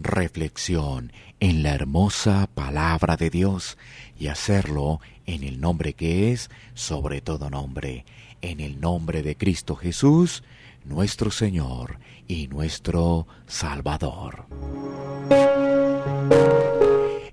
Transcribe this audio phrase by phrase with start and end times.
[0.00, 3.76] reflexión en la hermosa palabra de Dios
[4.18, 8.04] y hacerlo en el nombre que es sobre todo nombre,
[8.40, 10.42] en el nombre de Cristo Jesús,
[10.84, 14.46] nuestro Señor y nuestro Salvador.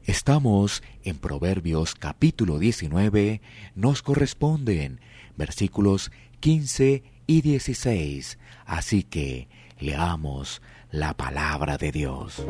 [0.06, 3.42] Estamos en Proverbios capítulo 19,
[3.76, 5.00] nos corresponden
[5.38, 6.12] versículos
[6.42, 9.48] 15 y 16, así que
[9.80, 10.62] leamos
[10.98, 12.44] la palabra de Dios.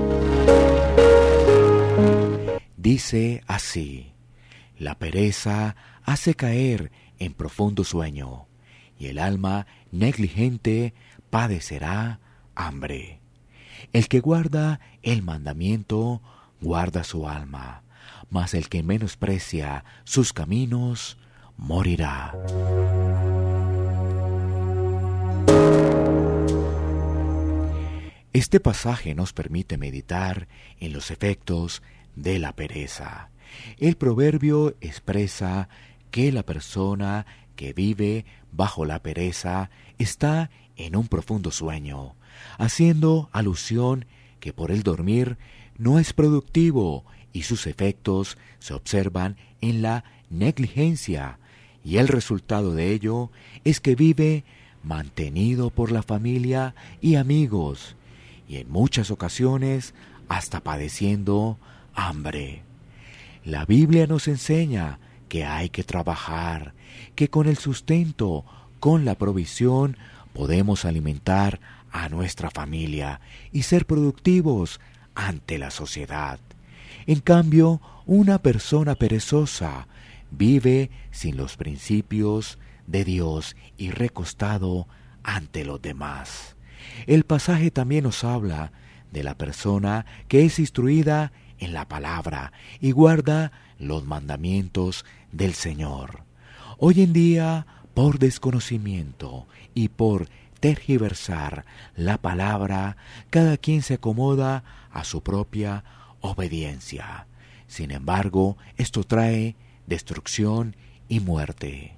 [2.78, 4.14] Dice así,
[4.78, 8.48] la pereza hace caer en profundo sueño,
[8.98, 10.94] y el alma negligente
[11.30, 12.22] padecerá
[12.56, 13.20] hambre.
[13.92, 16.22] El que guarda el mandamiento,
[16.62, 17.84] guarda su alma,
[18.30, 21.18] mas el que menosprecia sus caminos,
[21.58, 22.34] morirá.
[28.38, 30.48] Este pasaje nos permite meditar
[30.80, 31.82] en los efectos
[32.16, 33.32] de la pereza.
[33.80, 35.70] El proverbio expresa
[36.12, 42.14] que la persona que vive bajo la pereza está en un profundo sueño,
[42.60, 44.06] haciendo alusión
[44.40, 45.40] que por el dormir
[45.80, 51.40] no es productivo y sus efectos se observan en la negligencia,
[51.84, 53.32] y el resultado de ello
[53.64, 54.44] es que vive
[54.84, 57.96] mantenido por la familia y amigos,
[58.48, 59.94] y en muchas ocasiones
[60.30, 61.58] hasta padeciendo
[61.94, 62.64] hambre.
[63.44, 66.74] La Biblia nos enseña que hay que trabajar,
[67.16, 68.46] que con el sustento,
[68.80, 69.98] con la provisión,
[70.34, 71.60] podemos alimentar
[71.92, 73.22] a nuestra familia
[73.52, 74.80] y ser productivos
[75.16, 76.40] ante la sociedad.
[77.06, 79.88] En cambio, una persona perezosa
[80.30, 84.88] vive sin los principios de Dios y recostado
[85.24, 86.57] ante los demás.
[87.06, 88.72] El pasaje también nos habla
[89.12, 96.24] de la persona que es instruida en la palabra y guarda los mandamientos del Señor.
[96.78, 100.30] Hoy en día, por desconocimiento y por
[100.60, 101.66] tergiversar
[101.96, 102.98] la palabra,
[103.30, 105.84] cada quien se acomoda a su propia
[106.22, 107.28] obediencia.
[107.68, 109.56] Sin embargo, esto trae
[109.88, 110.76] destrucción
[111.10, 111.97] y muerte.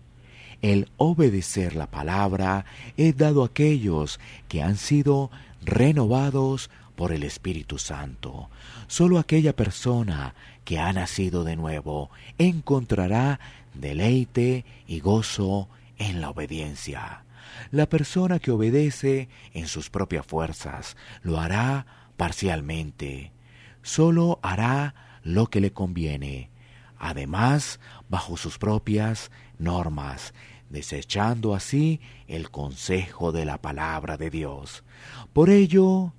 [0.61, 2.65] El obedecer la palabra
[2.97, 5.31] es dado a aquellos que han sido
[5.61, 8.49] renovados por el Espíritu Santo.
[8.87, 13.39] Solo aquella persona que ha nacido de nuevo encontrará
[13.73, 17.23] deleite y gozo en la obediencia.
[17.71, 21.85] La persona que obedece en sus propias fuerzas lo hará
[22.17, 23.31] parcialmente.
[23.81, 24.93] Solo hará
[25.23, 26.49] lo que le conviene
[26.99, 27.79] además
[28.09, 30.33] bajo sus propias normas,
[30.69, 34.83] desechando así el consejo de la palabra de Dios.
[35.33, 36.13] Por ello,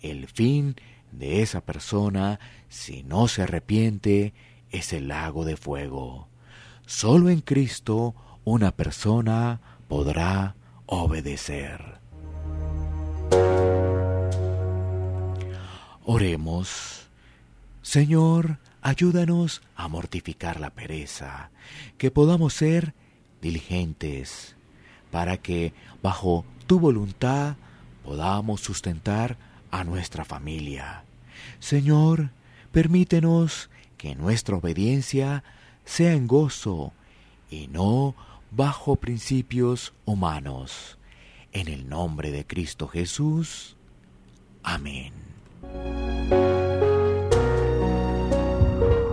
[0.00, 0.76] el fin
[1.10, 2.38] de esa persona,
[2.68, 4.34] si no se arrepiente,
[4.70, 6.28] es el lago de fuego.
[6.86, 8.14] Solo en Cristo
[8.44, 10.54] una persona podrá
[10.86, 12.00] obedecer.
[16.04, 17.08] Oremos.
[17.82, 21.50] Señor, Ayúdanos a mortificar la pereza,
[21.98, 22.94] que podamos ser
[23.42, 24.54] diligentes,
[25.10, 25.72] para que
[26.04, 27.56] bajo tu voluntad
[28.04, 29.38] podamos sustentar
[29.72, 31.02] a nuestra familia.
[31.58, 32.30] Señor,
[32.70, 35.42] permítenos que nuestra obediencia
[35.84, 36.92] sea en gozo
[37.50, 38.14] y no
[38.52, 40.96] bajo principios humanos.
[41.50, 43.74] En el nombre de Cristo Jesús.
[44.62, 45.12] Amén.